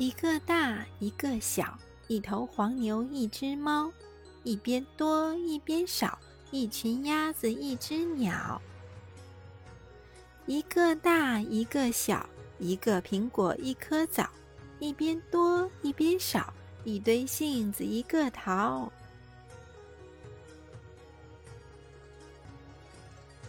[0.00, 3.92] 一个大一个小一头黄牛一只猫
[4.44, 6.18] 一边多一边少
[6.50, 8.58] 一群鸭子一只鸟。
[10.46, 12.26] 一个大一个小
[12.58, 14.26] 一个苹果一颗枣
[14.78, 16.50] 一边多一边少
[16.84, 18.90] 一堆杏子一个桃